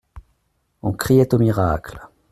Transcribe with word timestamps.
On 0.81 0.93
criait 0.93 1.31
au 1.35 1.37
miracle. 1.37 1.99